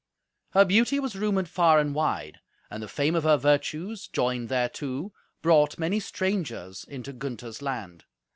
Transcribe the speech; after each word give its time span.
Her 0.55 0.65
beauty 0.65 0.99
was 0.99 1.15
rumoured 1.15 1.47
far 1.47 1.77
and 1.77 1.93
wide, 1.93 2.39
and 2.71 2.81
the 2.81 2.87
fame 2.87 3.13
of 3.13 3.23
her 3.23 3.37
virtues, 3.37 4.07
joined 4.07 4.49
thereto, 4.49 5.13
brought 5.43 5.77
many 5.77 5.99
strangers 5.99 6.83
into 6.85 7.13
Gunther's 7.13 7.61
land. 7.61 8.05